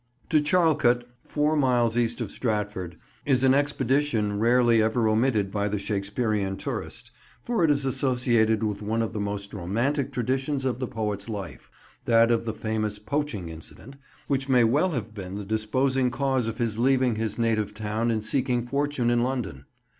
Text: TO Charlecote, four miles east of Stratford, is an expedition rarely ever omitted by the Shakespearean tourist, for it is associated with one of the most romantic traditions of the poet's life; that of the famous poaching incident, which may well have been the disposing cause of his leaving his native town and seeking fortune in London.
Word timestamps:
TO 0.29 0.41
Charlecote, 0.41 1.03
four 1.23 1.55
miles 1.55 1.95
east 1.95 2.21
of 2.21 2.31
Stratford, 2.31 2.97
is 3.23 3.43
an 3.43 3.53
expedition 3.53 4.39
rarely 4.39 4.81
ever 4.81 5.07
omitted 5.07 5.51
by 5.51 5.67
the 5.69 5.77
Shakespearean 5.77 6.57
tourist, 6.57 7.11
for 7.43 7.63
it 7.63 7.69
is 7.69 7.85
associated 7.85 8.63
with 8.63 8.81
one 8.81 9.03
of 9.03 9.13
the 9.13 9.19
most 9.19 9.53
romantic 9.53 10.11
traditions 10.11 10.65
of 10.65 10.79
the 10.79 10.87
poet's 10.87 11.29
life; 11.29 11.69
that 12.05 12.31
of 12.31 12.45
the 12.45 12.53
famous 12.55 12.97
poaching 12.97 13.47
incident, 13.49 13.95
which 14.25 14.49
may 14.49 14.63
well 14.63 14.89
have 14.89 15.13
been 15.13 15.35
the 15.35 15.45
disposing 15.45 16.09
cause 16.09 16.47
of 16.47 16.57
his 16.57 16.79
leaving 16.79 17.17
his 17.17 17.37
native 17.37 17.71
town 17.75 18.09
and 18.09 18.23
seeking 18.23 18.65
fortune 18.65 19.11
in 19.11 19.21
London. 19.21 19.65